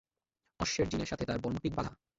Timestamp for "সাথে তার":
1.11-1.39